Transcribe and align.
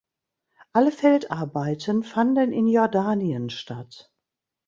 Alle 0.73 0.91
Feldarbeiten 0.91 2.01
fanden 2.01 2.51
in 2.51 2.65
Jordanien 2.67 3.51
statt. 3.51 4.11